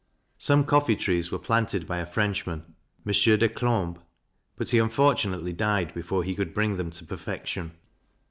Some 0.39 0.63
coffee 0.65 0.95
trees 0.95 1.31
were 1.31 1.37
planted 1.37 1.85
by 1.87 1.99
a 1.99 2.07
Frenchman 2.07 2.73
(Mons. 3.05 3.23
Declambe), 3.23 3.99
but 4.55 4.69
he 4.71 4.79
unfortunately 4.79 5.53
died 5.53 5.93
before 5.93 6.23
he 6.23 6.33
could 6.33 6.55
bring 6.55 6.77
them 6.77 6.89
to 6.89 7.05
perfection. 7.05 7.73